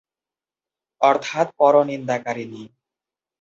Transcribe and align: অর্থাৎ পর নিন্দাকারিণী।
অর্থাৎ 1.01 1.47
পর 1.57 1.73
নিন্দাকারিণী। 1.85 2.63